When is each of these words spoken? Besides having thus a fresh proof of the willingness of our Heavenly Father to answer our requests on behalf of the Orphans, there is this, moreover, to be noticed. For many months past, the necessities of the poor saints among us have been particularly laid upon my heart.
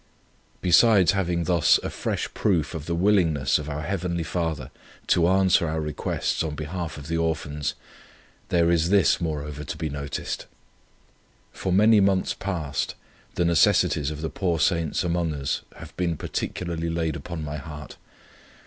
Besides 0.61 1.11
having 1.11 1.43
thus 1.43 1.79
a 1.83 1.91
fresh 1.91 2.27
proof 2.33 2.73
of 2.73 2.87
the 2.87 2.95
willingness 2.95 3.59
of 3.59 3.69
our 3.69 3.83
Heavenly 3.83 4.23
Father 4.23 4.71
to 5.05 5.27
answer 5.27 5.67
our 5.69 5.79
requests 5.79 6.41
on 6.41 6.55
behalf 6.55 6.97
of 6.97 7.07
the 7.07 7.17
Orphans, 7.17 7.75
there 8.49 8.71
is 8.71 8.89
this, 8.89 9.21
moreover, 9.21 9.63
to 9.63 9.77
be 9.77 9.91
noticed. 9.91 10.47
For 11.51 11.71
many 11.71 11.99
months 11.99 12.33
past, 12.33 12.95
the 13.35 13.45
necessities 13.45 14.09
of 14.09 14.21
the 14.21 14.31
poor 14.31 14.59
saints 14.59 15.03
among 15.03 15.35
us 15.35 15.61
have 15.75 15.95
been 15.97 16.17
particularly 16.17 16.89
laid 16.89 17.15
upon 17.15 17.43
my 17.45 17.57
heart. 17.57 17.97